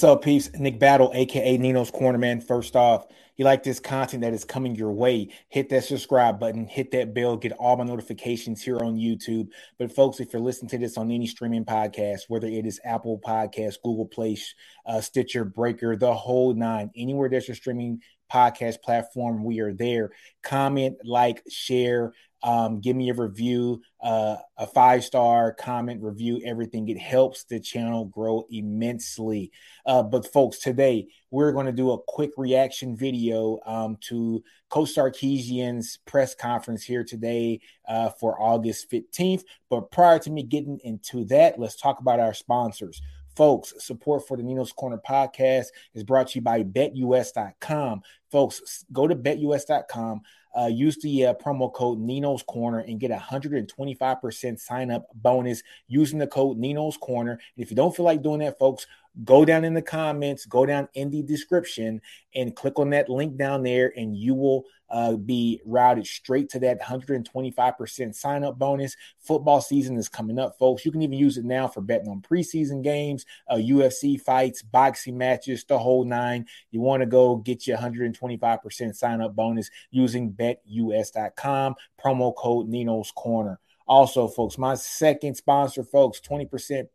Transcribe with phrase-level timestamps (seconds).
[0.00, 0.50] What's up, peeps?
[0.54, 2.40] Nick Battle, aka Nino's Corner Man.
[2.40, 3.04] First off,
[3.36, 7.12] you like this content that is coming your way, hit that subscribe button, hit that
[7.12, 9.48] bell, get all my notifications here on YouTube.
[9.78, 13.20] But folks, if you're listening to this on any streaming podcast, whether it is Apple
[13.22, 14.38] Podcast, Google Play,
[14.86, 18.00] uh, Stitcher, Breaker, the whole nine, anywhere there's a streaming
[18.32, 20.12] podcast platform, we are there.
[20.42, 26.88] Comment, like, share, um, give me a review, uh, a five star comment review, everything.
[26.88, 29.52] It helps the channel grow immensely.
[29.84, 34.94] Uh, but, folks, today we're going to do a quick reaction video um, to Coach
[34.94, 39.42] Sarkisian's press conference here today uh, for August 15th.
[39.68, 43.00] But prior to me getting into that, let's talk about our sponsors.
[43.36, 48.02] Folks, support for the Nino's Corner podcast is brought to you by betus.com.
[48.30, 50.22] Folks, go to betus.com.
[50.58, 55.62] Uh, use the uh, promo code Nino's Corner and get a 125% sign up bonus
[55.86, 57.32] using the code Nino's Corner.
[57.32, 58.86] And if you don't feel like doing that, folks,
[59.24, 62.00] go down in the comments, go down in the description,
[62.34, 66.58] and click on that link down there, and you will uh, be routed straight to
[66.60, 68.96] that 125% sign up bonus.
[69.18, 70.84] Football season is coming up, folks.
[70.84, 75.16] You can even use it now for betting on preseason games, uh, UFC fights, boxing
[75.16, 76.46] matches, the whole nine.
[76.70, 83.12] You want to go get your 125% sign up bonus using betus.com, promo code Nino's
[83.12, 83.58] Corner.
[83.86, 86.86] Also, folks, my second sponsor, folks, 20%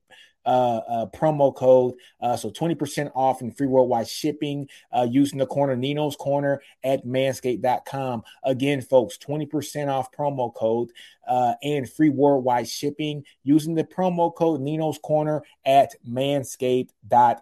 [0.45, 1.95] uh, uh, promo code.
[2.22, 7.06] Uh, so 20% off and free worldwide shipping uh, using the corner Nino's Corner at
[7.06, 8.23] manscaped.com.
[8.44, 10.91] Again, folks, 20% off promo code
[11.28, 17.41] uh, and free worldwide shipping using the promo code Nino's Corner at manscaped.com.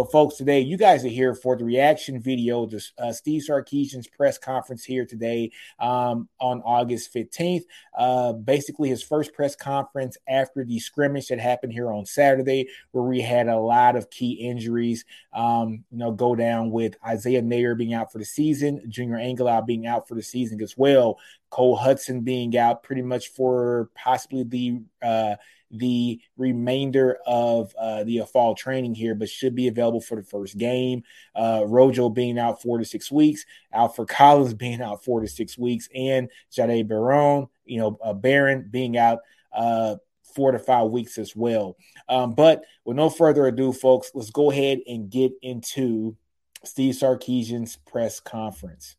[0.00, 4.06] But folks, today you guys are here for the reaction video to uh, Steve Sarkisian's
[4.08, 7.64] press conference here today um, on August 15th.
[7.98, 13.04] Uh, basically, his first press conference after the scrimmage that happened here on Saturday, where
[13.04, 15.04] we had a lot of key injuries.
[15.34, 19.66] Um, you know, go down with Isaiah Neyor being out for the season, Junior Angilau
[19.66, 21.18] being out for the season as well,
[21.50, 25.34] Cole Hudson being out pretty much for possibly the uh,
[25.70, 30.22] the remainder of uh, the uh, fall training here, but should be available for the
[30.22, 31.02] first game.
[31.34, 35.56] Uh, Rojo being out four to six weeks, Alfred Collins being out four to six
[35.56, 39.20] weeks, and Jahdae Barron, you know, uh, Barron being out
[39.52, 39.96] uh,
[40.34, 41.76] four to five weeks as well.
[42.08, 46.16] Um, but with no further ado, folks, let's go ahead and get into
[46.64, 48.96] Steve Sarkisian's press conference.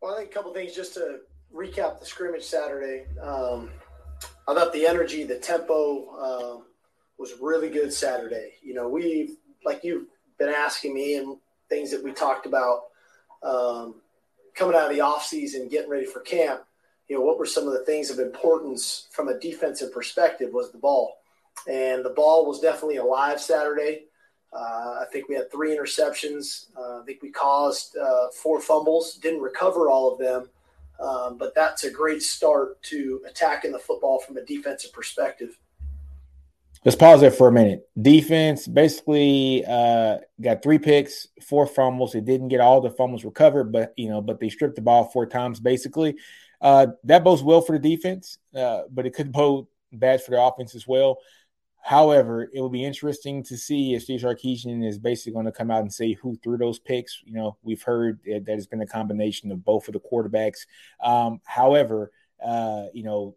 [0.00, 1.20] Well, I think a couple things just to
[1.54, 3.06] recap the scrimmage Saturday.
[3.20, 3.70] Um,
[4.48, 6.62] I thought the energy, the tempo uh,
[7.18, 8.52] was really good Saturday.
[8.62, 10.06] You know, we like you've
[10.38, 11.36] been asking me and
[11.68, 12.84] things that we talked about
[13.42, 13.96] um,
[14.54, 16.62] coming out of the off season, getting ready for camp.
[17.08, 20.72] You know, what were some of the things of importance from a defensive perspective was
[20.72, 21.18] the ball,
[21.68, 24.04] and the ball was definitely alive Saturday.
[24.50, 26.66] Uh, I think we had three interceptions.
[26.74, 30.48] Uh, I think we caused uh, four fumbles, didn't recover all of them,
[31.00, 35.58] um, but that's a great start to attacking the football from a defensive perspective.
[36.84, 37.88] Let's pause there for a minute.
[38.00, 42.14] Defense basically uh, got three picks, four fumbles.
[42.14, 45.04] It didn't get all the fumbles recovered, but you know, but they stripped the ball
[45.04, 46.16] four times basically.
[46.60, 50.40] Uh, that bodes well for the defense, uh, but it could bode bad for the
[50.40, 51.18] offense as well.
[51.88, 55.70] However, it will be interesting to see if Steve Sarkisian is basically going to come
[55.70, 57.22] out and say who threw those picks.
[57.24, 60.66] You know, we've heard that it's been a combination of both of the quarterbacks.
[61.02, 62.12] Um, however,
[62.44, 63.36] uh, you know,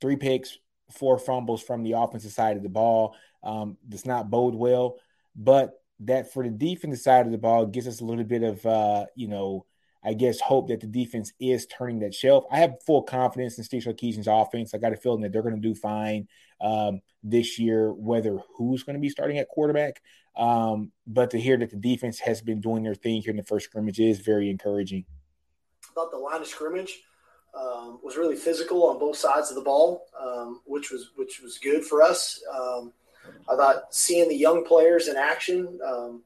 [0.00, 0.58] three picks,
[0.90, 3.14] four fumbles from the offensive side of the ball
[3.44, 4.96] um, does not bode well.
[5.36, 8.66] But that for the defensive side of the ball gives us a little bit of,
[8.66, 9.66] uh, you know,
[10.04, 12.44] I guess, hope that the defense is turning that shelf.
[12.50, 14.72] I have full confidence in Steve Sarkisian's offense.
[14.72, 16.28] I got a feeling that they're going to do fine
[16.60, 20.00] um, this year, whether who's going to be starting at quarterback.
[20.36, 23.42] Um, but to hear that the defense has been doing their thing here in the
[23.42, 25.04] first scrimmage is very encouraging.
[25.92, 27.00] About the line of scrimmage
[27.58, 31.58] um, was really physical on both sides of the ball, um, which was which was
[31.58, 32.40] good for us.
[32.54, 32.92] Um,
[33.50, 36.22] I thought seeing the young players in action um,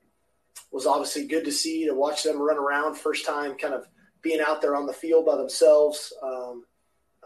[0.73, 3.87] was obviously good to see to watch them run around first time kind of
[4.23, 6.65] being out there on the field by themselves um,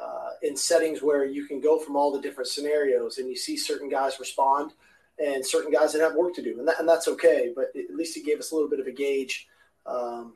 [0.01, 3.57] uh, in settings where you can go from all the different scenarios and you see
[3.57, 4.73] certain guys respond
[5.19, 7.53] and certain guys that have work to do, and, that, and that's okay.
[7.55, 9.49] But at least it gave us a little bit of a gauge
[9.87, 10.35] um,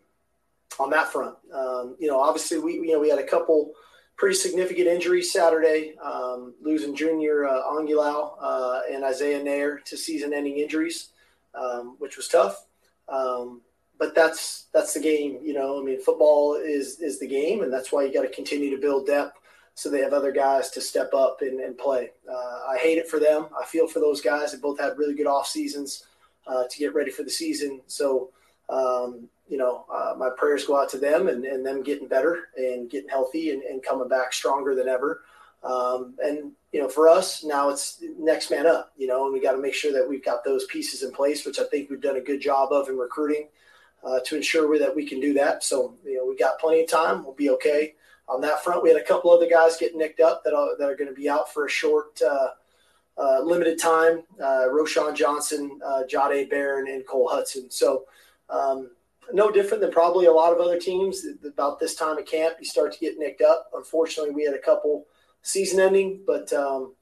[0.79, 1.37] on that front.
[1.53, 3.73] Um, you know, obviously we you know we had a couple
[4.17, 10.59] pretty significant injuries Saturday, um, losing Junior uh, Angilau uh, and Isaiah Neyor to season-ending
[10.59, 11.09] injuries,
[11.55, 12.67] um, which was tough.
[13.11, 13.61] Um,
[13.99, 15.81] but that's that's the game, you know.
[15.81, 18.81] I mean, football is is the game, and that's why you got to continue to
[18.81, 19.41] build depth
[19.75, 22.11] so they have other guys to step up and, and play.
[22.31, 23.47] Uh, I hate it for them.
[23.59, 24.53] I feel for those guys.
[24.53, 26.07] They both had really good off seasons
[26.47, 27.81] uh, to get ready for the season.
[27.87, 28.31] So,
[28.69, 32.49] um, you know, uh, my prayers go out to them and, and them getting better
[32.57, 35.23] and getting healthy and, and coming back stronger than ever.
[35.63, 38.93] Um, and you know, for us now it's next man up.
[38.97, 41.45] You know, and we got to make sure that we've got those pieces in place,
[41.45, 43.49] which I think we've done a good job of in recruiting
[44.05, 45.63] uh, to ensure that we can do that.
[45.65, 47.25] So you know, we got plenty of time.
[47.25, 47.95] We'll be okay
[48.29, 48.83] on that front.
[48.83, 51.15] We had a couple other guys get nicked up that are, that are going to
[51.15, 52.49] be out for a short, uh,
[53.19, 54.23] uh, limited time.
[54.41, 57.71] Uh, Roschon Johnson, uh, Jahdae Barron, and Cole Hudson.
[57.71, 58.05] So,
[58.49, 58.91] um,
[59.33, 61.25] no different than probably a lot of other teams.
[61.45, 63.71] About this time at camp, you start to get nicked up.
[63.75, 65.07] Unfortunately, we had a couple
[65.43, 66.95] season ending, but um,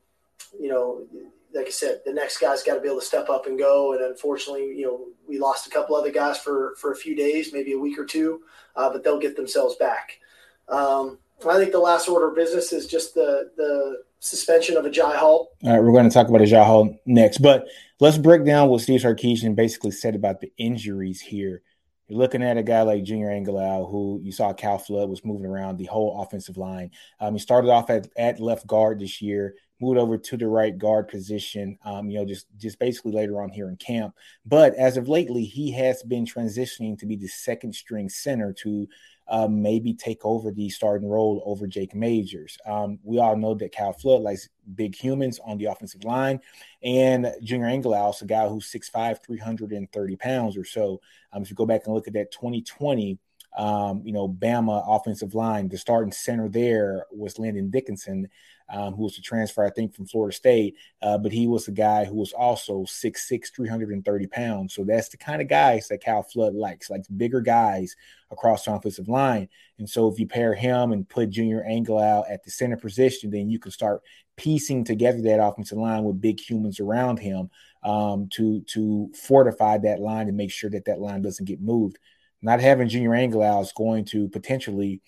[0.58, 1.06] you know,
[1.55, 3.94] like I said, the next guy's got to be able to step up and go.
[3.94, 7.52] And unfortunately, you know, we lost a couple other guys for for a few days,
[7.52, 8.43] maybe a week or two,
[8.76, 10.19] uh, but they'll get themselves back.
[10.69, 11.19] Um,
[11.49, 15.50] I think the last order of business is just the the suspension of Agiye Hall.
[15.64, 17.67] All right, we're going to talk about Agiye Hall next, but
[18.00, 21.62] let's break down what Steve Sarkisian basically said about the injuries here.
[22.08, 25.44] You're looking at a guy like Junior Angilau, who you saw Kyle Flood was moving
[25.44, 26.90] around the whole offensive line.
[27.20, 30.76] Um, he started off at, at left guard this year, moved over to the right
[30.76, 31.78] guard position.
[31.84, 34.14] Um, you know, just just basically later on here in camp.
[34.46, 38.88] But as of lately, he has been transitioning to be the second string center to
[39.28, 42.58] um, maybe take over the starting role over Jake Majors.
[42.66, 46.40] Um, we all know that Kyle Flood likes big humans on the offensive line,
[46.82, 51.00] and Junior Angilau is a guy who's 6'5", 330 pounds or so.
[51.32, 53.19] Um, if you go back and look at that 2020,
[53.56, 58.28] um, you know, Bama offensive line, the starting center there was Landon Dickinson
[58.70, 60.76] um, who was a transfer, I think, from Florida State.
[61.00, 64.74] Uh, but he was a guy who was also 6'6, 330 pounds.
[64.74, 67.96] So that's the kind of guys that Kyle Flood likes, like bigger guys
[68.30, 69.48] across the offensive line.
[69.78, 73.48] And so if you pair him and put Junior Angilau at the center position, then
[73.48, 74.02] you can start
[74.36, 77.50] piecing together that offensive line with big humans around him
[77.82, 81.98] um, to to fortify that line and make sure that that line doesn't get moved.
[82.40, 85.00] Not having Junior Angilau is going to potentially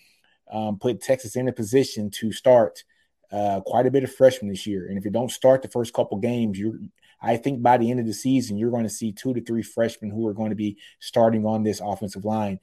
[0.51, 2.83] um, put Texas in a position to start
[3.31, 4.87] uh, quite a bit of freshmen this year.
[4.89, 6.91] And if you don't start the first couple games, you
[7.23, 9.63] I think by the end of the season, you're going to see two to three
[9.63, 12.61] freshmen who are going to be starting on this offensive line.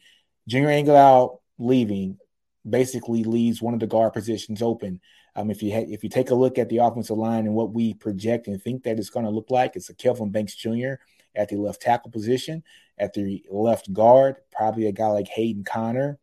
[0.47, 2.17] Junior Angilau leaving
[2.67, 4.99] basically leaves one of the guard positions open.
[5.35, 7.71] Um, if you ha- if you take a look at the offensive line and what
[7.71, 10.93] we project and think that it's going to look like, it's a Kelvin Banks Jr.
[11.35, 12.63] at the left tackle position,
[12.97, 16.17] at the left guard, probably a guy like Hayden Conner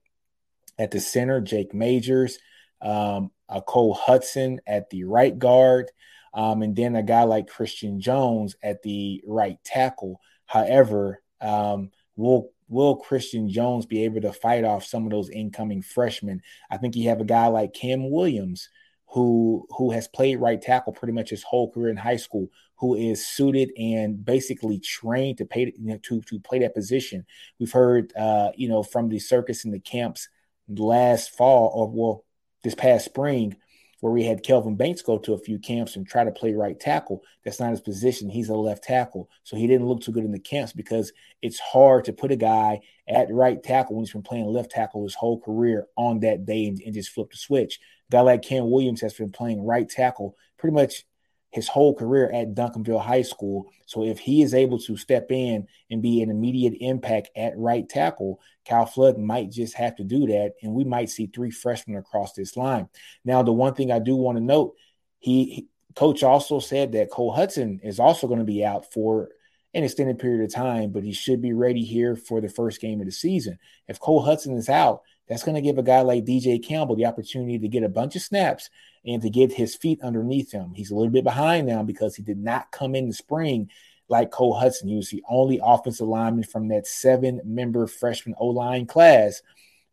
[0.78, 2.38] at the center, Jake Majors,
[2.82, 5.90] um, a Cole Hudson at the right guard,
[6.34, 10.20] um, and then a guy like Christian Jones at the right tackle.
[10.46, 15.82] However, um, will will Christian Jones be able to fight off some of those incoming
[15.82, 16.42] freshmen?
[16.70, 18.68] I think you have a guy like Cam Williams
[19.06, 22.48] who who has played right tackle pretty much his whole career in high school,
[22.84, 27.24] who is suited and basically trained to pay you know, to to play that position.
[27.58, 30.28] We've heard uh, you know from the circus and the camps
[30.68, 32.24] last fall, or well
[32.62, 33.56] this past spring
[34.00, 36.78] where we had Kelvin Banks go to a few camps and try to play right
[36.78, 37.22] tackle.
[37.42, 38.28] That's not his position.
[38.28, 39.30] He's a left tackle.
[39.44, 41.10] So he didn't look too good in the camps because
[41.40, 45.04] it's hard to put a guy at right tackle when he's been playing left tackle
[45.04, 47.80] his whole career on that day and, and just flip the switch.
[48.10, 51.04] A guy like Cam Williams has been playing right tackle pretty much
[51.54, 53.70] his whole career at Duncanville High School.
[53.86, 57.88] So if he is able to step in and be an immediate impact at right
[57.88, 61.96] tackle, Kyle Flood might just have to do that, and we might see three freshmen
[61.96, 62.88] across this line.
[63.24, 64.74] Now, the one thing I do want to note,
[65.20, 69.28] he, he coach also said that Cole Hudson is also going to be out for
[69.74, 72.98] an extended period of time, but he should be ready here for the first game
[72.98, 73.60] of the season.
[73.86, 77.06] If Cole Hudson is out, that's going to give a guy like DJ Campbell the
[77.06, 78.70] opportunity to get a bunch of snaps
[79.04, 80.72] and to get his feet underneath him.
[80.74, 83.70] He's a little bit behind now because he did not come in the spring
[84.08, 84.88] like Cole Hudson.
[84.88, 89.42] He was the only offensive lineman from that seven member freshman O line class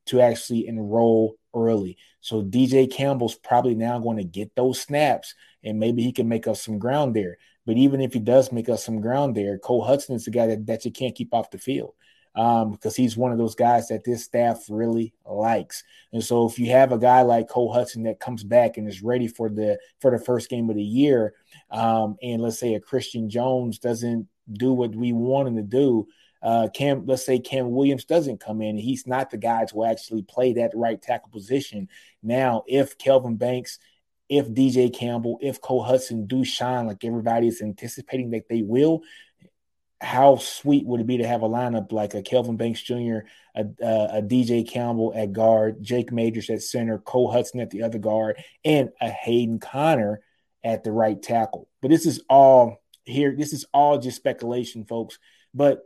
[0.07, 1.97] to actually enroll early.
[2.19, 5.33] So DJ Campbell's probably now going to get those snaps
[5.63, 7.37] and maybe he can make up some ground there.
[7.65, 10.47] But even if he does make up some ground there, Cole Hudson is the guy
[10.47, 11.93] that, that you can't keep off the field.
[12.35, 15.83] Um, because he's one of those guys that this staff really likes.
[16.13, 19.01] And so if you have a guy like Cole Hudson that comes back and is
[19.01, 21.33] ready for the for the first game of the year,
[21.69, 26.07] um, and let's say a Christian Jones doesn't do what we want him to do,
[26.41, 30.23] uh, Cam, let's say Cam Williams doesn't come in, he's not the guy to actually
[30.23, 31.87] play that right tackle position.
[32.23, 33.77] Now, if Kelvin Banks,
[34.27, 39.01] if DJ Campbell, if Cole Hudson do shine like everybody is anticipating that they will,
[40.01, 43.19] how sweet would it be to have a lineup like a Kelvin Banks Jr.,
[43.55, 47.99] a, a, DJ Campbell at guard, Jake Majors at center, Cole Hudson at the other
[47.99, 50.21] guard, and a Hayden Conner
[50.63, 51.67] at the right tackle.
[51.81, 53.35] But this is all here.
[53.37, 55.19] This is all just speculation, folks.
[55.53, 55.83] But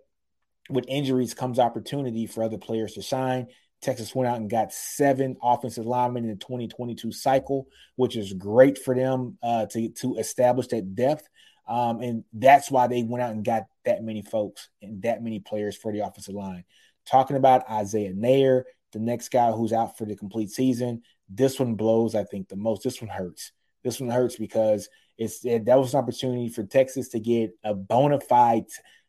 [0.69, 3.47] with injuries comes opportunity for other players to shine.
[3.81, 7.67] Texas went out and got seven offensive linemen in the 2022 cycle,
[7.97, 11.27] which is great for them uh, to, to establish that depth.
[11.67, 15.39] Um, and that's why they went out and got that many folks and that many
[15.39, 16.63] players for the offensive line.
[17.05, 21.03] Talking about Isaiah Neyor, the next guy who's out for the complete season.
[21.29, 22.83] This one blows, I think, the most.
[22.83, 23.51] This one hurts.
[23.83, 27.73] This one hurts because it's it, that was an opportunity for Texas to get a
[27.73, 28.65] bona fide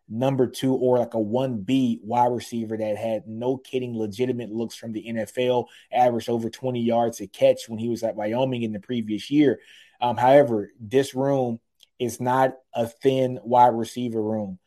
[0.09, 4.93] number two or like a 1B wide receiver that had no kidding legitimate looks from
[4.93, 8.81] the NFL, averaged over 20 yards a catch when he was at Wyoming in the
[8.81, 9.61] previous year.
[10.01, 11.59] Um, however, this room
[11.99, 14.59] is not a thin wide receiver room.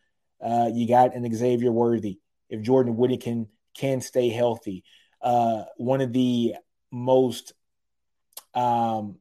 [0.41, 2.19] Uh, you got an Xavier Worthy.
[2.49, 4.83] If Jordan Whittington can stay healthy,
[5.21, 6.55] uh, one of the
[6.91, 7.53] most
[8.53, 9.17] um,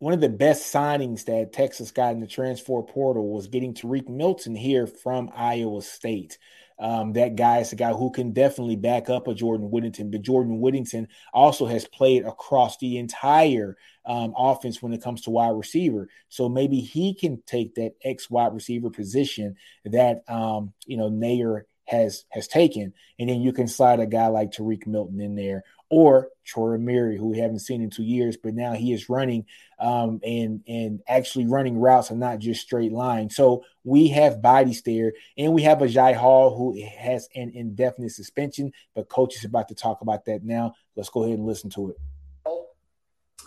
[0.00, 4.08] one of the best signings that Texas got in the transfer portal was getting Tarique
[4.08, 6.38] Milton here from Iowa State.
[6.80, 10.22] Um, that guy is a guy who can definitely back up a Jordan Whittington, but
[10.22, 15.50] Jordan Whittington also has played across the entire um, offense when it comes to wide
[15.50, 16.08] receiver.
[16.28, 21.62] So maybe he can take that X wide receiver position that um, you know Neyor
[21.90, 25.64] has has taken, and then you can slide a guy like Tarique Milton in there,
[25.90, 29.44] or Troy Omeire, who we haven't seen in two years, but now he is running
[29.80, 33.28] um, and and actually running routes and not just straight line.
[33.28, 38.72] So we have bodies there, and we have Agiye Hall who has an indefinite suspension,
[38.94, 40.74] but coach is about to talk about that now.
[40.94, 41.96] Let's go ahead and listen to it.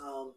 [0.03, 0.33] Um,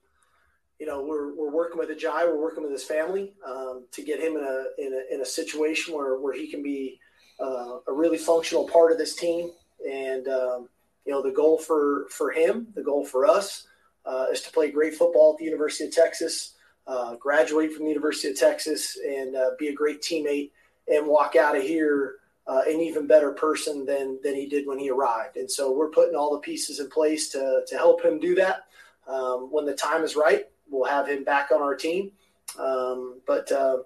[0.78, 4.20] you know, we're, we're working with Agiye, we're working with his family um, to get
[4.20, 7.00] him in a, in a in a situation where where he can be
[7.40, 9.50] uh, a really functional part of this team
[9.88, 10.28] and.
[10.28, 10.68] Um,
[11.06, 13.66] you know, the goal for for him, the goal for us,
[14.04, 16.54] uh, is to play great football at the University of Texas,
[16.86, 20.50] uh, graduate from the University of Texas, and uh, be a great teammate,
[20.88, 22.16] and walk out of here
[22.48, 25.36] uh, an even better person than than he did when he arrived.
[25.36, 28.64] And so we're putting all the pieces in place to to help him do that.
[29.06, 32.10] Um, when the time is right, we'll have him back on our team.
[32.58, 33.78] Um, but uh,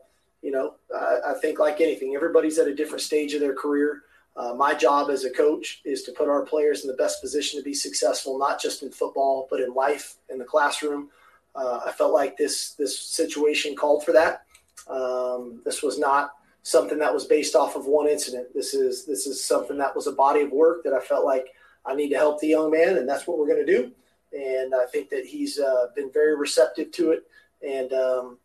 [0.43, 4.03] you know, I, I think like anything, everybody's at a different stage of their career.
[4.37, 7.59] Uh, my job as a coach is to put our players in the best position
[7.59, 11.11] to be successful, not just in football, but in life, in the classroom.
[11.55, 14.45] Uh, I felt like this this situation called for that.
[14.89, 16.31] Um, this was not
[16.63, 18.49] something that was based off of one incident.
[18.55, 21.49] This is this is something that was a body of work that I felt like
[21.85, 23.93] I need to help the young man, and that's what we're going to do.
[24.33, 27.25] And I think that he's uh, been very receptive to it,
[27.67, 28.39] and um,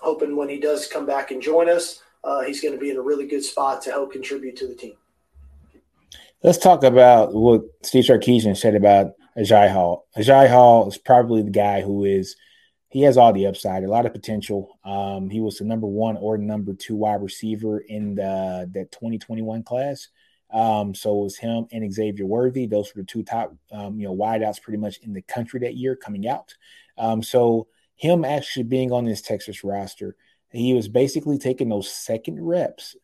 [0.00, 2.96] hoping when he does come back and join us, uh, he's going to be in
[2.96, 4.94] a really good spot to help contribute to the team.
[6.42, 10.08] Let's talk about what Steve Sarkisian said about Agiye Hall.
[10.16, 12.36] Agiye Hall is probably the guy who is
[12.88, 14.78] he has all the upside, a lot of potential.
[14.84, 19.62] Um, he was the number one or number two wide receiver in the that 2021
[19.62, 20.08] class.
[20.52, 22.66] Um, so it was him and Xavier Worthy.
[22.66, 25.76] Those were the two top, um, you know, wideouts pretty much in the country that
[25.76, 26.54] year coming out.
[26.98, 27.68] Um, so
[28.02, 30.16] him actually being on this Texas roster,
[30.50, 32.96] he was basically taking those second reps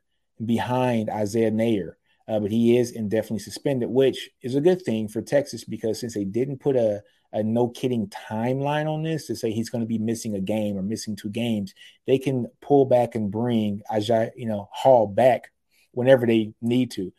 [0.45, 1.93] behind Isaiah Neyor.
[2.27, 6.15] uh, but he is indefinitely suspended, which is a good thing for Texas because since
[6.15, 7.01] they didn't put a,
[7.33, 10.77] a no kidding timeline on this to say he's going to be missing a game
[10.77, 11.75] or missing two games,
[12.09, 15.53] they can pull back and bring Agiye, you know, Hall back
[15.93, 17.13] whenever they need to.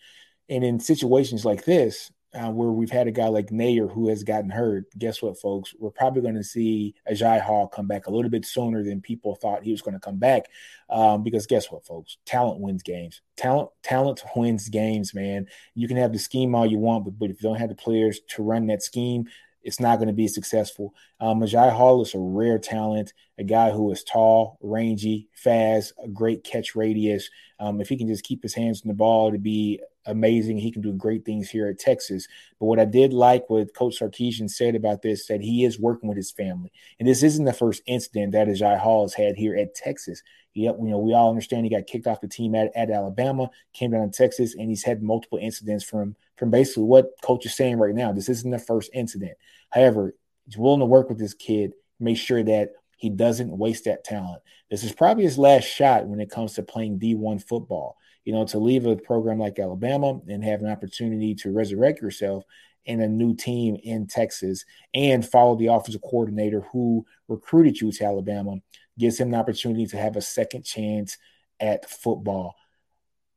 [0.50, 4.24] And in situations like this, uh, where we've had a guy like Neyor who has
[4.24, 5.74] gotten hurt, guess what, folks?
[5.80, 9.36] We're probably going to see Agiye Hall come back a little bit sooner than people
[9.36, 10.46] thought he was going to come back.
[10.90, 12.18] Um, because guess what, folks?
[12.26, 13.22] Talent wins games.
[13.36, 15.48] Talent, talent wins games, man.
[15.74, 17.76] You can have the scheme all you want, but, but if you don't have the
[17.76, 19.28] players to run that scheme,
[19.64, 20.94] it's not going to be successful.
[21.20, 26.08] Um, Agiye Hall is a rare talent, a guy who is tall, rangy, fast, a
[26.08, 27.30] great catch radius.
[27.60, 30.58] Um, if he can just keep his hands on the ball to be amazing.
[30.58, 32.28] He can do great things here at Texas.
[32.60, 36.10] But what I did like what Coach Sarkisian said about this, that he is working
[36.10, 36.72] with his family.
[37.00, 40.22] And this isn't the first incident that Agiye Hall has had here at Texas.
[40.54, 43.92] You know, we all understand he got kicked off the team at, at Alabama, came
[43.92, 47.78] down to Texas, and he's had multiple incidents from from basically what coach is saying
[47.78, 48.12] right now.
[48.12, 49.38] This isn't the first incident.
[49.70, 50.16] However,
[50.50, 54.42] he's willing to work with this kid, make sure that he doesn't waste that talent.
[54.72, 57.98] This is probably his last shot when it comes to playing D1 football.
[58.26, 62.44] You know, to leave a program like Alabama and have an opportunity to resurrect yourself
[62.86, 68.06] in a new team in Texas and follow the offensive coordinator who recruited you to
[68.06, 68.56] Alabama
[68.98, 71.18] gives him the opportunity to have a second chance
[71.60, 72.56] at football.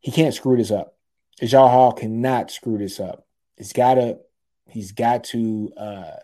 [0.00, 0.96] He can't screw this up.
[1.40, 3.26] Agiye Hall cannot screw this up.
[3.56, 4.18] He's got to
[4.68, 6.16] he's got to uh,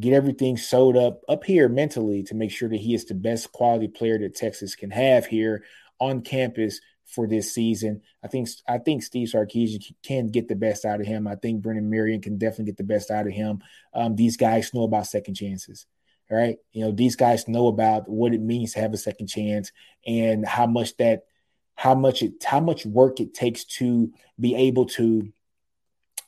[0.00, 3.52] get everything sewed up up here mentally to make sure that he is the best
[3.52, 5.64] quality player that Texas can have here
[6.00, 8.02] on campus for this season.
[8.22, 11.26] I think I think Steve Sarkisian can get the best out of him.
[11.26, 13.62] I think Brennan Marion can definitely get the best out of him.
[13.92, 15.86] Um, these guys know about second chances.
[16.30, 19.70] Right, you know these guys know about what it means to have a second chance
[20.06, 21.26] and how much that
[21.74, 24.10] how much it how much work it takes to
[24.40, 25.30] be able to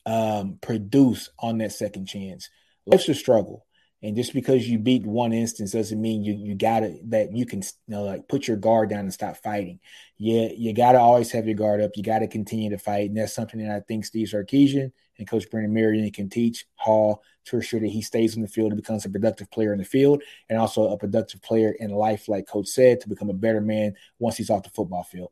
[0.05, 2.51] um, produce on that second chance.
[2.87, 3.66] Life's a struggle.
[4.02, 7.47] And just because you beat one instance doesn't mean you you got to that you
[7.47, 9.81] can you know, like put your guard down and stop fighting.
[10.19, 11.93] Yeah, you, you got to always have your guard up.
[11.97, 15.28] You got to continue to fight, and that's something that I think Steve Sarkisian and
[15.28, 18.81] Coach Brennan Marion can teach Hall to ensure that he stays in the field and
[18.81, 22.47] becomes a productive player in the field, and also a productive player in life, like
[22.47, 25.31] Coach said, to become a better man once he's off the football field.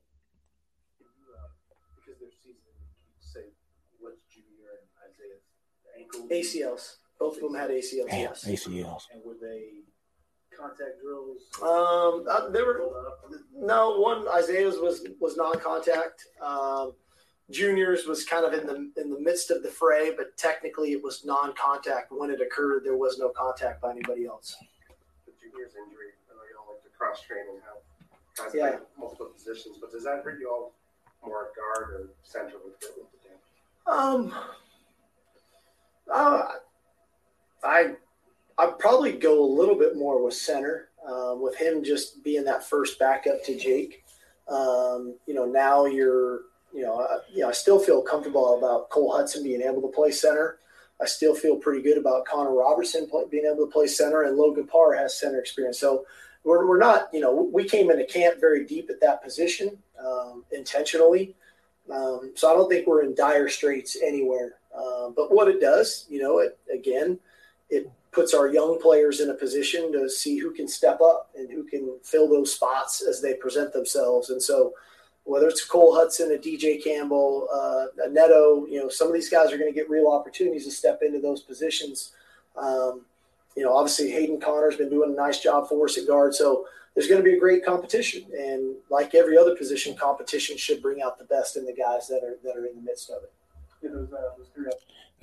[6.30, 6.96] ACLs.
[7.24, 8.08] Both of them had ACLs.
[8.10, 8.44] Damn, yes.
[8.44, 9.02] ACLs.
[9.10, 9.68] And were they
[10.54, 11.40] contact drills?
[11.62, 12.82] Um, uh, there were
[13.56, 14.28] no one.
[14.28, 16.26] Isaiah's was was non-contact.
[16.42, 16.92] Um,
[17.50, 21.02] Juniors was kind of in the in the midst of the fray, but technically it
[21.02, 22.84] was non-contact when it occurred.
[22.84, 24.54] There was no contact by anybody else.
[25.24, 26.12] The juniors injury.
[26.30, 27.80] I know you don't like to cross train and have
[28.36, 28.70] guys Yeah.
[28.76, 30.74] play multiple positions, but does that hurt you all
[31.24, 33.38] more at guard or center with the, with the team?
[33.86, 34.34] Um,
[36.12, 36.48] uh,
[37.64, 37.94] I
[38.58, 42.64] I'd probably go a little bit more with center, um, with him just being that
[42.64, 44.04] first backup to Jake.
[44.48, 48.90] Um, you know, now you're, you know, uh, you know, I still feel comfortable about
[48.90, 50.58] Cole Hudson being able to play center.
[51.00, 54.36] I still feel pretty good about Connor Robertson play, being able to play center, and
[54.36, 55.80] Logan Parr has center experience.
[55.80, 56.06] So
[56.44, 60.44] we're, we're not, you know, we came into camp very deep at that position um,
[60.52, 61.34] intentionally.
[61.92, 64.54] Um, so I don't think we're in dire straits anywhere.
[64.76, 67.18] Um, but what it does, you know, it again,
[67.70, 71.50] it puts our young players in a position to see who can step up and
[71.50, 74.30] who can fill those spots as they present themselves.
[74.30, 74.72] And so,
[75.24, 79.30] whether it's Cole Hudson, a DJ Campbell, uh, a Neto, you know, some of these
[79.30, 82.12] guys are going to get real opportunities to step into those positions.
[82.56, 83.06] Um,
[83.56, 86.34] you know, obviously Hayden Conner's been doing a nice job for us at guard.
[86.34, 90.80] So there's going to be a great competition, and like every other position, competition should
[90.80, 93.22] bring out the best in the guys that are that are in the midst of
[93.24, 93.32] it.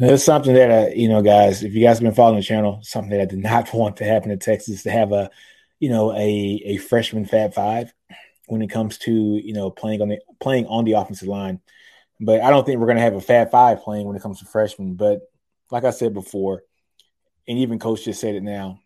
[0.01, 1.61] That's something that uh, you know, guys.
[1.61, 4.03] If you guys have been following the channel, something that I did not want to
[4.03, 5.29] happen in Texas to have a,
[5.79, 7.93] you know, a a freshman Fab Five
[8.47, 11.59] when it comes to you know playing on the playing on the offensive line.
[12.19, 14.39] But I don't think we're going to have a Fab Five playing when it comes
[14.39, 14.95] to freshmen.
[14.95, 15.19] But
[15.69, 16.63] like I said before,
[17.47, 18.79] and even Coach just said it now,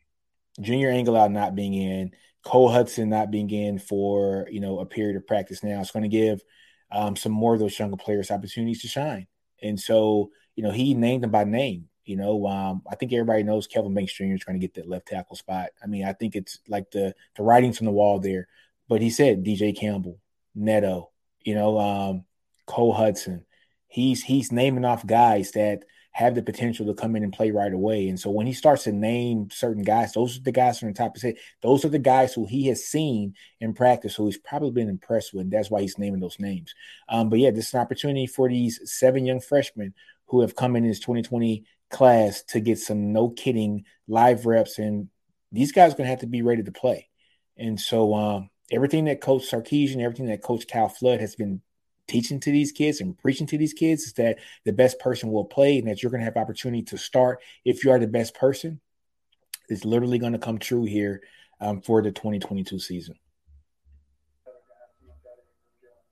[0.60, 2.12] Junior Angilau not being in,
[2.44, 6.04] Cole Hudson not being in for you know a period of practice now, it's going
[6.04, 6.44] to give
[6.92, 9.28] um, some more of those younger players opportunities to shine.
[9.64, 11.90] And so you know, he named them by name.
[12.06, 14.26] You know, um, I think everybody knows Kelvin Banks Jr.
[14.26, 15.70] is trying to get that left tackle spot.
[15.84, 18.48] I mean, I think it's like the the writings on the wall there.
[18.88, 20.20] But he said DJ Campbell,
[20.54, 21.10] Neto,
[21.42, 22.26] you know, um,
[22.68, 23.46] Cole Hudson.
[23.88, 25.84] He's he's naming off guys that
[26.16, 28.08] have the potential to come in and play right away.
[28.08, 30.94] And so when he starts to name certain guys, those are the guys from the
[30.94, 31.36] top of his head.
[31.62, 35.34] Those are the guys who he has seen in practice, who he's probably been impressed
[35.34, 35.42] with.
[35.42, 36.74] And that's why he's naming those names.
[37.10, 39.94] Um, but yeah, this is an opportunity for these seven young freshmen
[40.28, 44.80] who have come in this 2020 class to get some no kidding live reps.
[44.80, 45.10] And
[45.52, 47.10] these guys are going to have to be ready to play.
[47.58, 51.62] And so um, everything that Coach Sarkisian, everything that Coach Kyle Flood has been
[52.08, 55.46] teaching to these kids and preaching to these kids is that the best person will
[55.46, 58.36] play and that you're going to have opportunity to start if you are the best
[58.36, 58.80] person.
[59.70, 61.22] It's literally going to come true here
[61.60, 63.16] um, for the 2022 season.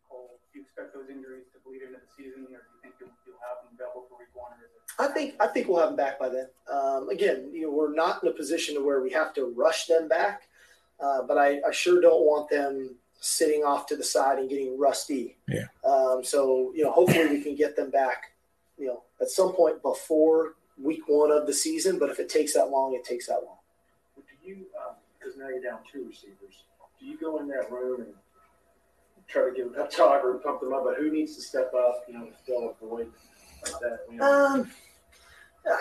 [0.10, 2.96] Cole, do you expect those injuries to bleed into the season, or do you think
[3.00, 4.58] you'll, you'll have them available for week one?
[4.58, 6.48] Or is it I think I think we'll have them back by then.
[6.72, 9.88] Um, again, you know, we're not in a position to where we have to rush
[9.88, 10.44] them back,
[11.00, 14.78] uh, but I, I sure don't want them sitting off to the side and getting
[14.78, 15.38] rusty.
[15.48, 15.66] Yeah.
[15.84, 18.34] Um, so you know, hopefully we can get them back.
[18.78, 22.00] You know, at some point before week one of the season.
[22.00, 23.58] But if it takes that long, it takes that long.
[24.16, 24.66] Do you?
[25.20, 26.64] Because um, now you're down two receivers.
[27.00, 28.14] Do you go in that room and
[29.28, 30.84] try to give them a talk or pump them up?
[30.86, 32.04] But who needs to step up?
[32.08, 33.12] You know, to fill a void
[33.72, 34.00] like that.
[34.12, 34.46] You know?
[34.46, 34.72] Um,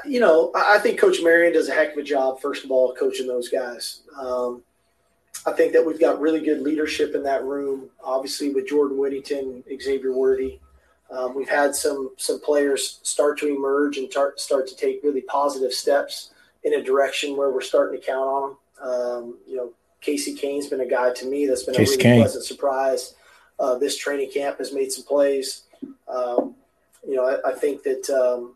[0.06, 2.40] you know, I think Coach Marion does a heck of a job.
[2.40, 4.02] First of all, coaching those guys.
[4.16, 4.62] Um,
[5.44, 7.88] I think that we've got really good leadership in that room.
[8.02, 10.60] Obviously, with Jordan Whittington, Xavier Worthy,
[11.10, 15.22] um, we've had some some players start to emerge and tar- start to take really
[15.22, 18.58] positive steps in a direction where we're starting to count on them.
[18.88, 22.02] Um, you know, Casey Cain's been a guy to me that's been Casey a really
[22.02, 22.20] Cain.
[22.20, 23.14] pleasant surprise.
[23.58, 25.64] Uh, this training camp has made some plays.
[26.08, 26.54] Um,
[27.06, 28.54] you know, I, I think that um,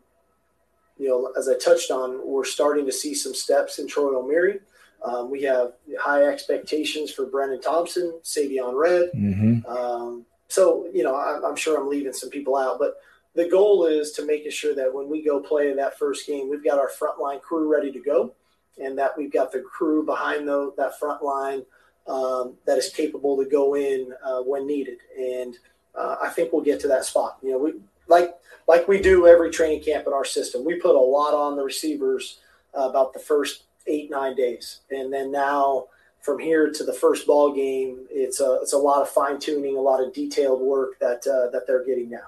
[0.97, 4.59] you know, as I touched on, we're starting to see some steps in Troy Omeire.
[5.03, 9.11] Um, we have high expectations for Brennan Thompson, Savion Red.
[9.15, 9.65] Mm-hmm.
[9.69, 12.95] Um, so, you know, I'm, I'm, sure I'm leaving some people out, but
[13.35, 16.63] the goal is to making sure that when we go play that first game, we've
[16.63, 18.33] got our frontline crew ready to go
[18.81, 21.63] and that we've got the crew behind the, that front line
[22.07, 24.97] um, that is capable to go in uh, when needed.
[25.17, 25.55] And
[25.93, 27.37] uh, I think we'll get to that spot.
[27.43, 27.73] You know, we
[28.07, 28.33] like
[28.67, 30.65] like we do every training camp in our system.
[30.65, 32.39] We put a lot on the receivers
[32.77, 35.85] uh, about the first eight nine days, and then now
[36.21, 39.77] from here to the first ball game, it's a it's a lot of fine tuning,
[39.77, 42.27] a lot of detailed work that uh, that they're getting now.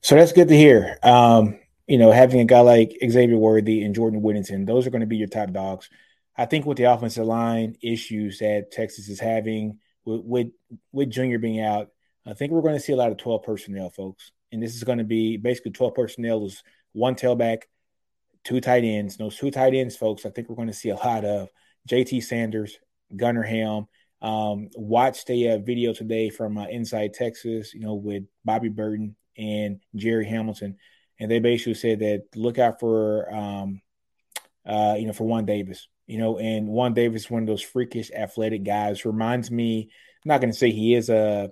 [0.00, 0.98] So that's good to hear.
[1.02, 5.00] Um, you know, having a guy like Xavier Worthy and Jordan Whittington, those are going
[5.00, 5.90] to be your top dogs.
[6.36, 10.46] I think with the offensive line issues that Texas is having with with,
[10.90, 11.90] with Junior being out,
[12.26, 14.30] I think we're going to see a lot of 12 personnel, folks.
[14.52, 17.62] And this is going to be basically 12 personnel is one tailback,
[18.44, 19.16] two tight ends.
[19.16, 21.48] Those two tight ends, folks, I think we're going to see a lot of
[21.88, 22.78] JT Sanders,
[23.16, 23.88] Gunner Helm.
[24.20, 29.16] Um, watched a uh, video today from uh, Inside Texas, you know, with Bobby Burton
[29.36, 30.76] and Jerry Hamilton.
[31.18, 33.80] And they basically said that look out for, um,
[34.64, 38.12] uh, you know, for Juan Davis, you know, and Juan Davis, one of those freakish
[38.12, 39.90] athletic guys, reminds me,
[40.24, 41.50] I'm not going to say he is a,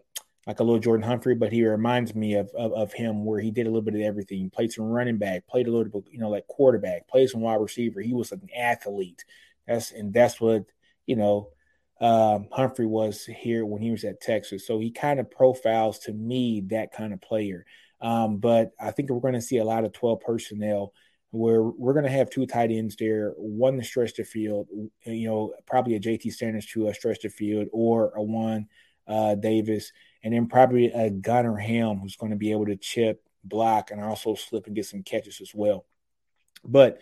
[0.51, 3.53] like a little Jordan Humphrey, but he reminds me of, of, of him where he
[3.53, 4.51] did a little bit of everything.
[4.51, 7.61] Played some running back, played a little bit, you know, like quarterback, played some wide
[7.61, 8.01] receiver.
[8.01, 9.25] He was an athlete.
[9.69, 10.65] That's and that's what
[11.07, 11.51] you know
[12.01, 14.67] um, Humphrey was here when he was at Texas.
[14.67, 17.65] So he kind of profiles to me that kind of player.
[18.01, 20.93] Um, but I think we're going to see a lot of 12 personnel
[21.31, 24.67] where we're going to have two tight ends there, one to stretch the field,
[25.05, 28.67] you know, probably a JT Sanders to a stretch the field or a one
[29.07, 33.23] uh, Davis and then probably a Gunner Helm who's going to be able to chip,
[33.45, 35.87] block, and also slip and get some catches as well.
[36.65, 37.01] But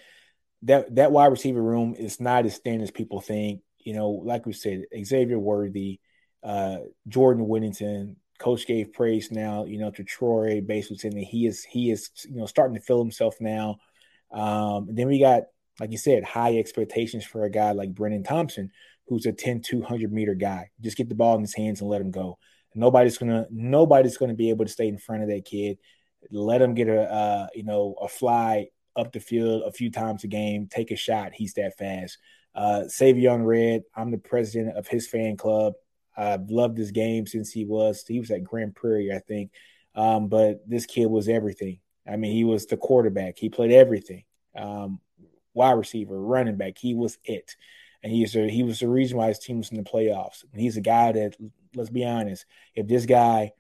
[0.63, 3.61] that that wide receiver room is not as thin as people think.
[3.79, 6.01] You know, like we said, Xavier Worthy,
[6.43, 11.47] uh, Jordan Whittington, coach gave praise now, you know, to Troy, basically saying that he
[11.47, 13.79] is he is you know starting to feel himself now.
[14.31, 15.45] Um, then we got,
[15.81, 18.71] like you said, high expectations for a guy like Brennan Thompson,
[19.07, 20.71] who's a 10, 200 meter guy.
[20.81, 22.39] Just get the ball in his hands and let him go.
[22.79, 25.79] Nobody's gonna nobody's gonna be able to stay in front of that kid.
[26.31, 30.25] Let him get a uh, you know a fly up the field a few times
[30.25, 31.33] a game, take a shot.
[31.35, 32.19] He's that fast.
[32.55, 35.75] Uh, Savion Red, I'm the president of his fan club.
[36.17, 39.53] I've loved this game since he was he was at Grand Prairie, I think.
[39.95, 41.81] Um, but this kid was everything.
[42.07, 43.39] I mean, he was the quarterback.
[43.39, 44.25] He played everything.
[44.57, 45.01] Um,
[45.55, 46.79] wide receiver, running back.
[46.79, 47.55] He was it,
[48.03, 50.45] and he's a, he was the reason why his team was in the playoffs.
[50.53, 51.37] And he's a guy that
[51.75, 52.45] let's be honest.
[52.75, 53.53] If this guy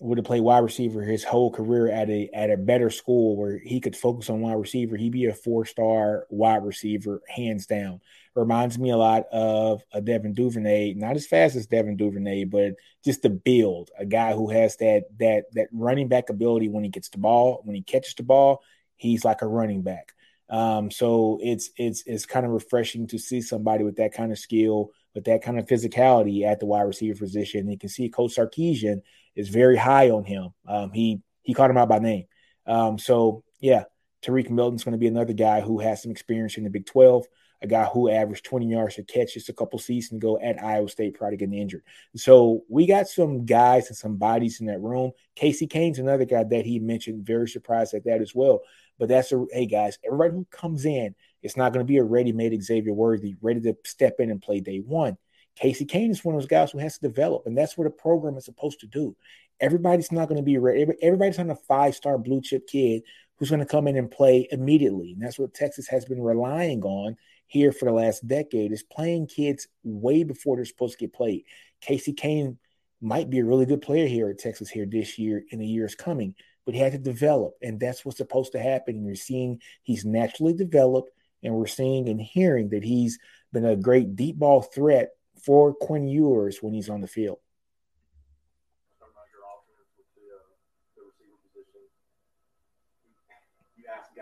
[0.00, 3.58] would have played wide receiver his whole career at a at a better school where
[3.58, 8.00] he could focus on wide receiver, he'd be a four star wide receiver, hands down.
[8.34, 12.74] Reminds me a lot of a Devin Duvernay, not as fast as Devin Duvernay, but
[13.04, 16.90] just the build, a guy who has that that that running back ability when he
[16.90, 18.62] gets the ball, when he catches the ball,
[18.96, 20.14] he's like a running back.
[20.48, 24.38] Um, so it's it's it's kind of refreshing to see somebody with that kind of
[24.38, 27.70] skill with that kind of physicality at the wide receiver position.
[27.70, 29.02] You can see Coach Sarkisian
[29.34, 30.50] is very high on him.
[30.66, 32.24] Um, he he called him out by name.
[32.66, 33.84] Um, so yeah,
[34.22, 37.26] Tarique Milton's going to be another guy who has some experience in the Big 12,
[37.62, 40.88] a guy who averaged 20 yards a catch just a couple seasons ago at Iowa
[40.88, 41.82] State prior to getting injured.
[42.16, 45.12] So we got some guys and some bodies in that room.
[45.34, 48.62] Casey Cain's another guy that he mentioned, very surprised at that as well.
[48.98, 52.04] But that's a hey guys, everybody who comes in it's not going to be a
[52.04, 55.16] ready-made Xavier Worthy, ready to step in and play day one.
[55.56, 57.90] Casey Cain is one of those guys who has to develop, and that's what a
[57.90, 59.14] program is supposed to do.
[59.60, 60.86] Everybody's not going to be ready.
[61.02, 63.02] Everybody's on a five-star blue chip kid
[63.36, 65.12] who's going to come in and play immediately.
[65.12, 69.26] And that's what Texas has been relying on here for the last decade is playing
[69.26, 71.44] kids way before they're supposed to get played.
[71.80, 72.58] Casey Cain
[73.00, 75.94] might be a really good player here at Texas here this year in the years
[75.94, 78.96] coming, but he had to develop, and that's what's supposed to happen.
[78.96, 81.10] And you're seeing he's naturally developed,
[81.42, 83.18] and we're seeing and hearing that he's
[83.52, 85.10] been a great deep ball threat
[85.42, 87.38] for Quinn Ewers when he's on the field.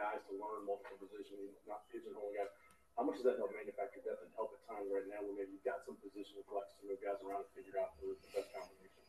[0.00, 2.48] guys to learn multiple positions, not pigeonhole guys.
[2.96, 5.52] How much does that help manufacture depth and help at times right now when maybe
[5.52, 8.48] you've got some positional flex to move guys around and figure out the, the best
[8.56, 9.00] combination?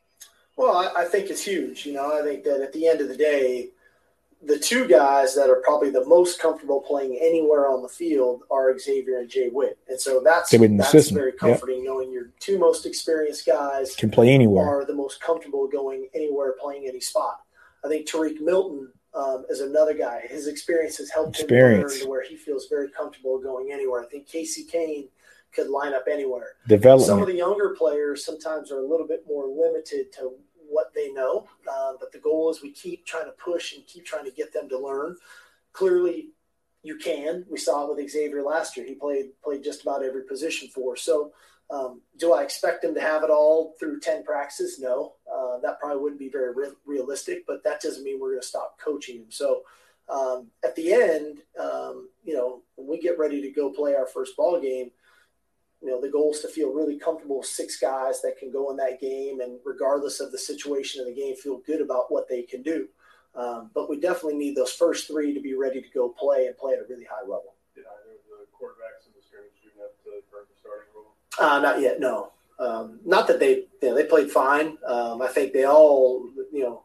[0.60, 1.88] Well, I, I think it's huge.
[1.88, 3.72] You know, I think that at the end of the day,
[4.44, 8.78] the two guys that are probably the most comfortable playing anywhere on the field are
[8.78, 9.78] Xavier and Jay Witt.
[9.88, 11.86] And so that's, that's very comforting yep.
[11.86, 16.56] knowing your two most experienced guys can play anywhere are the most comfortable going anywhere
[16.60, 17.42] playing any spot.
[17.86, 20.22] I think Tarique Milton um, is another guy.
[20.28, 21.96] His experience has helped experience.
[21.96, 24.02] him to where he feels very comfortable going anywhere.
[24.02, 25.08] I think Casey Cain
[25.54, 26.56] could line up anywhere.
[26.68, 27.08] Development.
[27.08, 30.34] Some of the younger players sometimes are a little bit more limited to
[30.72, 34.06] what they know, uh, but the goal is we keep trying to push and keep
[34.06, 35.18] trying to get them to learn.
[35.74, 36.30] Clearly,
[36.84, 37.46] you can.
[37.50, 38.86] We saw it with Xavier last year.
[38.86, 40.96] He played played just about every position for.
[40.96, 41.32] So,
[41.70, 44.80] um, do I expect him to have it all through ten practices?
[44.80, 47.46] No, uh, that probably wouldn't be very re- realistic.
[47.46, 49.30] But that doesn't mean we're going to stop coaching him.
[49.30, 49.62] So,
[50.10, 54.08] um, at the end, um, you know, when we get ready to go play our
[54.08, 54.92] first ball game,
[55.82, 58.70] you know, the goal is to feel really comfortable with six guys that can go
[58.70, 62.30] in that game and regardless of the situation of the game, feel good about what
[62.30, 62.88] they can do.
[63.34, 66.58] Um, but we definitely need those first three to be ready to go play and
[66.58, 67.56] play at a really high level.
[67.74, 71.16] Did either of the quarterbacks in the scrimmage do enough to earn the starting role?
[71.40, 72.34] Uh, not yet, no.
[72.60, 74.78] Um, not that they, you know, they played fine.
[74.86, 76.84] Um, I think they all, you know,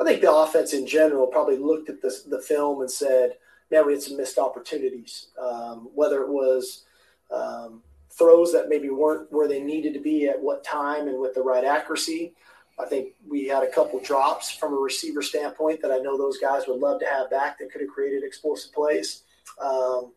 [0.00, 3.34] I think the offense in general probably looked at the, the film and said,
[3.70, 5.26] man, we had some missed opportunities.
[5.38, 6.84] Um, whether it was,
[7.30, 7.82] um,
[8.18, 11.42] throws that maybe weren't where they needed to be at what time and with the
[11.42, 12.34] right accuracy.
[12.78, 16.38] I think we had a couple drops from a receiver standpoint that I know those
[16.38, 19.22] guys would love to have back that could have created explosive plays.
[19.60, 20.12] Um,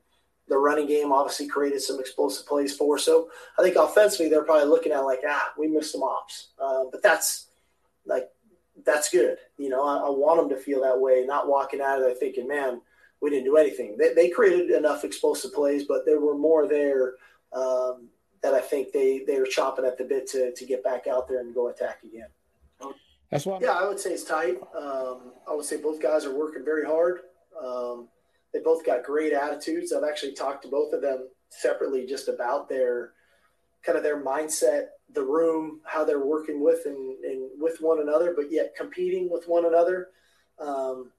[0.47, 2.97] the running game obviously created some explosive plays for.
[2.97, 6.83] So I think offensively they're probably looking at like, ah, we missed some ops, uh,
[6.91, 7.47] but that's
[8.05, 8.29] like
[8.85, 9.37] that's good.
[9.57, 12.15] You know, I, I, want them to feel that way, not walking out of there
[12.15, 12.81] thinking, man,
[13.21, 13.95] we didn't do anything.
[13.97, 17.13] They, they created enough explosive plays, but there were more there
[17.53, 18.09] um,
[18.41, 21.27] that I think they they are chomping at the bit to to get back out
[21.27, 22.27] there and go attack again.
[23.29, 23.59] That's why.
[23.61, 24.57] Yeah, I would say it's tight.
[24.77, 27.19] Um, I would say both guys are working very hard.
[27.63, 28.09] Um,
[28.53, 29.93] they both got great attitudes.
[29.93, 33.11] I've actually talked to both of them separately just about their
[33.83, 38.33] kind of their mindset, the room, how they're working with and, and with one another,
[38.35, 40.09] but yet competing with one another.
[40.59, 41.11] Um,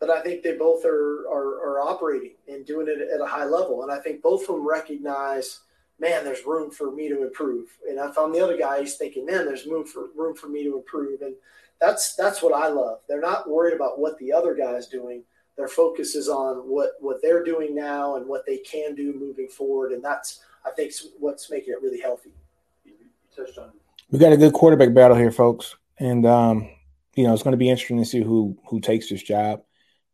[0.00, 3.44] but I think they both are, are, are operating and doing it at a high
[3.44, 3.82] level.
[3.82, 5.60] And I think both of them recognize
[5.98, 7.68] man, there's room for me to improve.
[7.88, 10.62] And if I'm the other guy, he's thinking, man, there's room for room for me
[10.64, 11.22] to improve.
[11.22, 11.34] And
[11.80, 13.00] that's that's what I love.
[13.08, 15.22] They're not worried about what the other guy's doing.
[15.56, 19.48] Their focus is on what what they're doing now and what they can do moving
[19.48, 19.92] forward.
[19.92, 22.30] And that's I think what's making it really healthy.
[24.10, 26.68] We got a good quarterback battle here, folks, and um,
[27.14, 29.62] you know it's going to be interesting to see who who takes this job.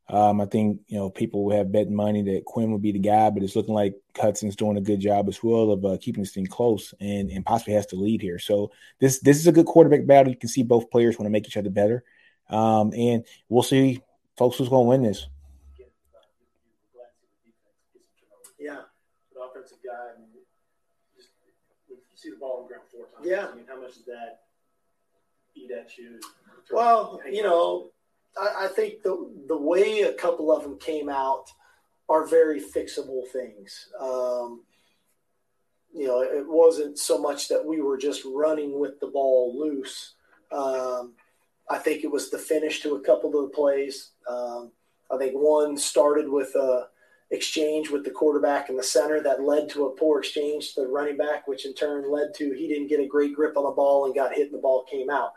[0.08, 3.30] Um, I think you know people have bet money that Quinn would be the guy,
[3.30, 6.32] but it's looking like Hudson's doing a good job as well of uh, keeping this
[6.32, 8.38] thing close and, and possibly has to lead here.
[8.38, 10.30] So this this is a good quarterback battle.
[10.30, 12.04] You can see both players want to make each other better,
[12.50, 14.02] um, and we'll see,
[14.36, 15.26] folks, who's going to win this.
[18.60, 18.80] Yeah,
[19.32, 20.12] the offensive guy.
[20.14, 20.28] I mean,
[21.16, 21.30] just
[21.88, 23.26] you see the ball on the ground four times.
[23.26, 24.40] Yeah, I mean, how much does that
[25.54, 26.20] eat at you?
[26.70, 27.93] Well, you know
[28.40, 31.44] I, think the the way a couple of them came out
[32.08, 33.88] are very fixable things.
[34.00, 34.62] Um,
[35.94, 40.14] you know, it wasn't so much that we were just running with the ball loose.
[40.50, 41.14] Um,
[41.70, 44.10] I think it was the finish to a couple of the plays.
[44.28, 44.72] Um,
[45.10, 46.88] I think one started with a
[47.30, 50.88] exchange with the quarterback in the center that led to a poor exchange to the
[50.88, 53.70] running back, which in turn led to he didn't get a great grip on the
[53.70, 55.32] ball and got hit and the ball came out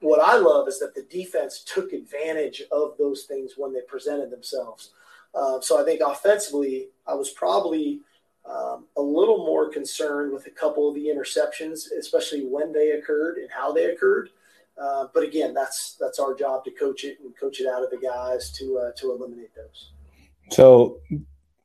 [0.00, 4.30] what I love is that the defense took advantage of those things when they presented
[4.30, 4.90] themselves.
[5.34, 8.00] Uh, so I think offensively, I was probably
[8.44, 13.38] um, a little more concerned with a couple of the interceptions, especially when they occurred
[13.38, 14.30] and how they occurred.
[14.80, 17.90] Uh, but again, that's that's our job to coach it and coach it out of
[17.90, 19.90] the guys to uh, to eliminate those.
[20.50, 21.00] So,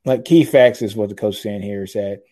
[0.04, 2.22] like key facts is what the coach saying here is that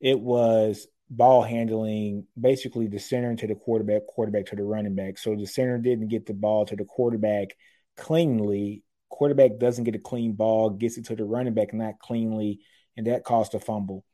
[0.00, 5.18] it was ball handling basically the center to the quarterback, quarterback to the running back.
[5.18, 7.56] So the center didn't get the ball to the quarterback
[7.96, 12.60] cleanly quarterback doesn't get a clean ball, gets it to the running back not cleanly,
[12.96, 14.04] and that caused a fumble.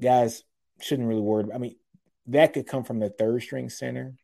[0.00, 0.42] Guys
[0.80, 1.44] shouldn't really worry.
[1.54, 1.76] I mean,
[2.26, 4.14] that could come from the third string center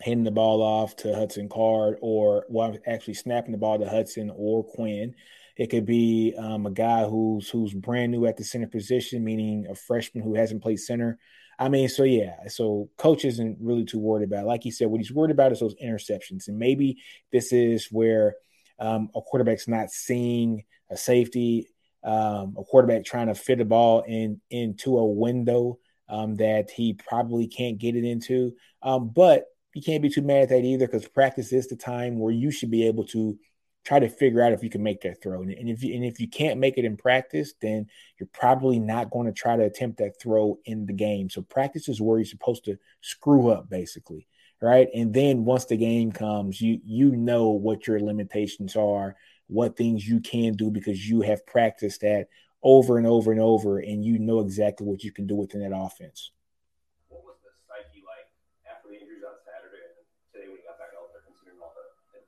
[0.00, 4.32] handing the ball off to Hudson Card or well, actually snapping the ball to Hudson
[4.34, 5.14] or Quinn.
[5.60, 9.66] It could be um, a guy who's who's brand new at the center position, meaning
[9.68, 11.18] a freshman who hasn't played center.
[11.58, 14.44] I mean, so yeah, so coach isn't really too worried about.
[14.44, 14.46] It.
[14.46, 18.36] Like he said, what he's worried about is those interceptions, and maybe this is where
[18.78, 21.68] um, a quarterback's not seeing a safety,
[22.04, 26.94] um, a quarterback trying to fit a ball in into a window um, that he
[26.94, 28.54] probably can't get it into.
[28.80, 29.44] Um, but
[29.74, 32.50] you can't be too mad at that either because practice is the time where you
[32.50, 33.38] should be able to
[33.84, 35.42] try to figure out if you can make that throw.
[35.42, 37.86] And, if you and if you can't make it in practice, then
[38.18, 41.30] you're probably not going to try to attempt that throw in the game.
[41.30, 44.26] So practice is where you're supposed to screw up, basically,
[44.60, 44.88] right?
[44.94, 49.16] And then once the game comes, you you know what your limitations are,
[49.46, 52.28] what things you can do because you have practiced that
[52.62, 55.74] over and over and over, and you know exactly what you can do within that
[55.74, 56.32] offense.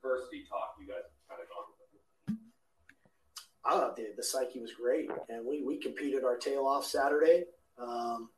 [0.03, 0.72] adversity talk you guys kind of gone with?
[3.65, 7.45] I thought the, the psyche was great, and we, we competed our tail off Saturday.
[7.79, 8.29] Um,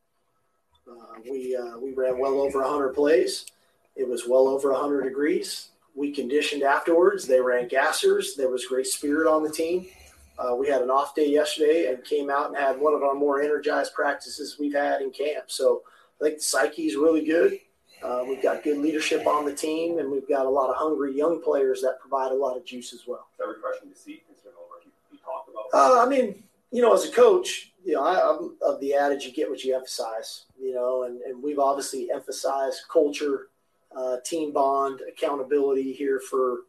[0.90, 3.48] uh, we uh, we ran well over 100 plays.
[3.96, 5.70] It was well over 100 degrees.
[5.96, 7.26] We conditioned afterwards.
[7.26, 8.36] They ran gassers.
[8.36, 9.88] There was great spirit on the team.
[10.38, 13.16] Uh, we had an off day yesterday and came out and had one of our
[13.16, 15.46] more energized practices we've had in camp.
[15.48, 15.84] So
[16.20, 17.60] I think the psyche is really good.
[18.04, 21.16] Uh, we've got good leadership on the team, and we've got a lot of hungry
[21.16, 23.28] young players that provide a lot of juice as well.
[23.40, 25.55] That refreshing to see, considering all you, you talked about?
[25.73, 29.25] Uh, I mean, you know, as a coach, you know, I, am of the adage
[29.25, 33.47] you get what you emphasize, you know, and, and we've obviously emphasized culture,
[33.95, 36.62] uh, team bond, accountability here for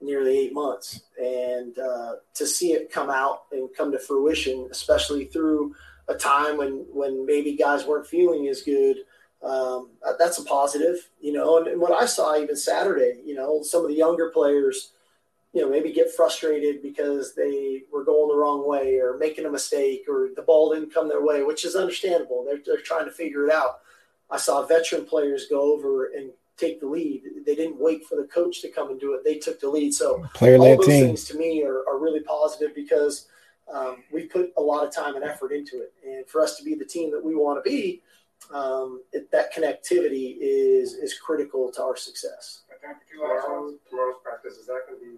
[0.00, 1.02] nearly eight months.
[1.20, 5.74] And uh, to see it come out and come to fruition, especially through
[6.08, 8.96] a time when, when maybe guys weren't feeling as good–
[9.42, 11.58] um, that's a positive, you know.
[11.58, 14.92] And, and, what I saw even Saturday, you know, some of the younger players,
[15.52, 19.50] you know, maybe get frustrated because they were going the wrong way or making a
[19.50, 22.44] mistake or the ball didn't come their way, which is understandable.
[22.44, 23.80] They're, they're trying to figure it out.
[24.30, 27.22] I saw veteran players go over and take the lead.
[27.44, 29.24] They didn't wait for the coach to come and do it.
[29.24, 29.92] They took the lead.
[29.92, 31.06] So player all those team.
[31.06, 33.26] things to me are, are really positive because
[33.72, 35.92] um, we put a lot of time and effort into it.
[36.06, 38.00] And for us to be the team that we want to be,
[38.52, 42.62] um, it, that connectivity is is critical to our success.
[43.12, 45.16] Tomorrow, tomorrow's practice is that going to be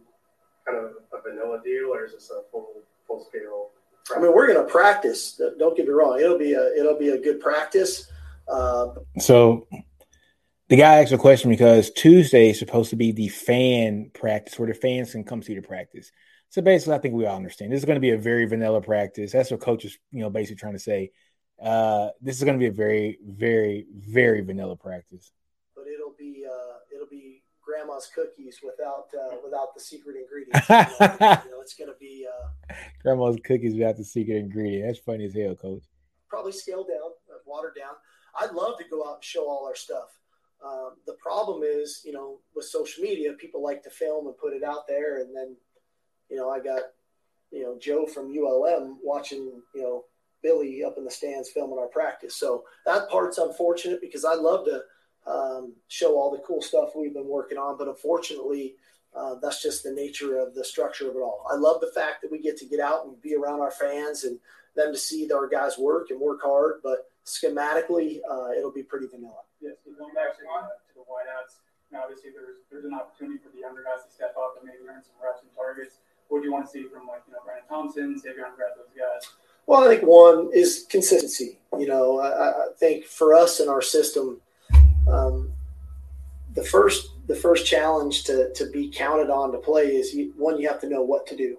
[0.66, 2.68] kind of a vanilla deal, or is this a full
[3.06, 3.70] full scale?
[4.06, 4.16] Practice?
[4.16, 5.40] I mean, we're going to practice.
[5.58, 8.10] Don't get me wrong; it'll be a it'll be a good practice.
[8.46, 9.66] Uh, so
[10.68, 14.68] the guy asked a question because Tuesday is supposed to be the fan practice where
[14.68, 16.10] the fans can come see the practice.
[16.48, 18.80] So basically, I think we all understand this is going to be a very vanilla
[18.80, 19.32] practice.
[19.32, 21.10] That's what coach is, you know, basically trying to say.
[21.62, 25.32] Uh, this is going to be a very, very, very vanilla practice.
[25.74, 26.63] But it'll be uh, it'll be
[27.64, 30.64] grandma's cookies without uh, without the secret ingredient.
[31.44, 34.86] you know, it's going to be uh, grandma's cookies without the secret ingredient.
[34.86, 35.82] That's funny as hell, coach.
[36.28, 37.94] Probably scaled down, uh, watered down.
[38.40, 40.08] I'd love to go out and show all our stuff.
[40.64, 44.54] Um, the problem is, you know, with social media, people like to film and put
[44.54, 45.56] it out there, and then,
[46.30, 46.82] you know, I got,
[47.50, 50.04] you know, Joe from ULM watching, you know,
[50.42, 52.36] Billy up in the stands filming our practice.
[52.36, 54.82] So that part's unfortunate because I love to
[55.26, 58.74] um, show all the cool stuff we've been working on, but unfortunately,
[59.14, 61.46] uh, that's just the nature of the structure of it all.
[61.50, 64.24] I love the fact that we get to get out and be around our fans
[64.24, 64.38] and
[64.74, 69.06] them to see our guys work and work hard, but schematically, uh, it'll be pretty
[69.06, 69.46] vanilla.
[69.60, 71.62] Yes, yeah, so going back to, uh, to the wideouts,
[71.96, 75.02] obviously there's there's an opportunity for the younger guys to step up and maybe earn
[75.02, 76.02] some reps and targets.
[76.28, 78.90] What do you want to see from like you know Brandon Thompson, Savion Grad, those
[78.96, 79.30] guys?
[79.66, 81.58] Well, I think one is consistency.
[81.78, 84.40] You know, I, I think for us in our system,
[85.08, 85.52] um,
[86.54, 90.58] the first the first challenge to to be counted on to play is you, one
[90.60, 91.58] you have to know what to do.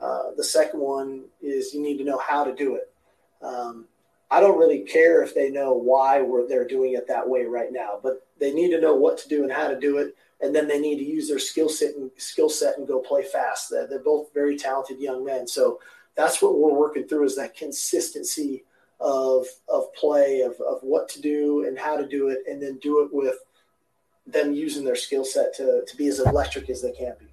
[0.00, 2.92] Uh, the second one is you need to know how to do it.
[3.40, 3.86] Um,
[4.30, 7.70] I don't really care if they know why we're, they're doing it that way right
[7.70, 10.54] now, but they need to know what to do and how to do it, and
[10.54, 13.70] then they need to use their skill set and skill set and go play fast.
[13.70, 15.80] They're, they're both very talented young men, so
[16.16, 18.64] that's what we're working through is that consistency
[19.02, 22.78] of of play of, of what to do and how to do it and then
[22.78, 23.36] do it with
[24.26, 27.26] them using their skill set to, to be as electric as they can be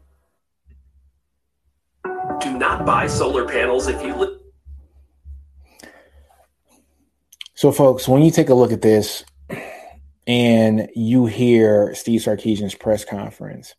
[2.39, 4.39] do not buy solar panels if you live
[7.53, 9.23] so folks when you take a look at this
[10.25, 13.75] and you hear steve sarkisian's press conference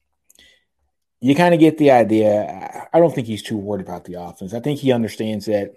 [1.21, 2.89] you kind of get the idea.
[2.93, 4.55] I don't think he's too worried about the offense.
[4.55, 5.75] I think he understands that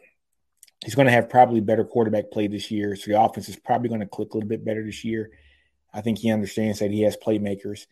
[0.84, 2.96] he's going to have probably better quarterback play this year.
[2.96, 5.32] So the offense is probably going to click a little bit better this year.
[5.94, 7.86] I think he understands that he has playmakers.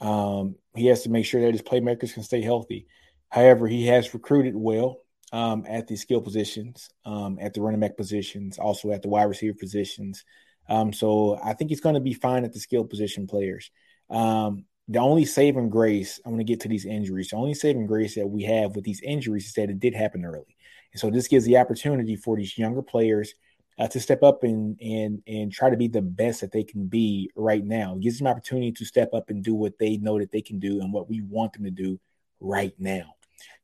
[0.00, 2.86] Um, he has to make sure that his playmakers can stay healthy.
[3.30, 4.98] However, he has recruited well
[5.32, 9.24] um, at the skill positions, um, at the running back positions, also at the wide
[9.24, 10.24] receiver positions.
[10.68, 13.70] Um, so I think he's going to be fine at the skill position players.
[14.10, 17.28] Um, the only saving grace, I'm going to get to these injuries.
[17.28, 20.24] The only saving grace that we have with these injuries is that it did happen
[20.24, 20.56] early.
[20.92, 23.34] And so this gives the opportunity for these younger players
[23.78, 26.86] uh, to step up and and and try to be the best that they can
[26.86, 27.94] be right now.
[27.94, 30.58] It gives them opportunity to step up and do what they know that they can
[30.58, 32.00] do and what we want them to do
[32.40, 33.14] right now.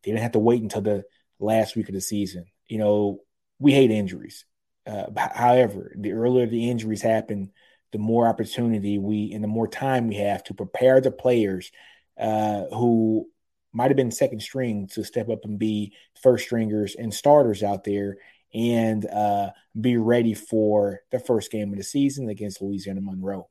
[0.03, 1.05] They didn't have to wait until the
[1.41, 2.47] last week of the season.
[2.69, 3.21] You know,
[3.59, 4.45] we hate injuries.
[4.87, 7.51] Uh, however, the earlier the injuries happen,
[7.95, 11.71] the more opportunity we and the more time we have to prepare the players
[12.19, 13.25] uh, who
[13.73, 17.85] might have been second string to step up and be first stringers and starters out
[17.85, 18.17] there
[18.53, 23.49] and uh, be ready for the first game of the season against Louisiana Monroe.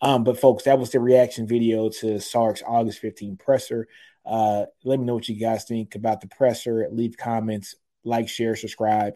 [0.00, 3.88] Um, but folks, that was the reaction video to Sark's August 15 presser.
[4.24, 6.88] Uh, let me know what you guys think about the presser.
[6.90, 7.74] Leave comments,
[8.04, 9.12] like, share, subscribe.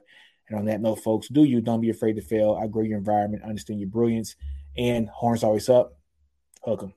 [0.49, 2.59] And on that note, folks, do you don't be afraid to fail.
[2.61, 4.37] I grow your environment, understand your brilliance,
[4.79, 5.99] and horns always up.
[6.65, 6.96] Hook 'em.